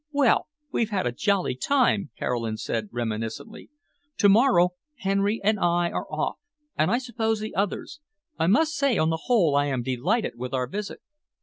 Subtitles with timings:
[0.09, 3.69] "Well, we've had a jolly time," Caroline said reminiscently.
[4.17, 6.39] "To morrow Henry and I are off,
[6.75, 7.99] and I suppose the others.
[8.39, 11.01] I must say on the whole I am delighted with our visit."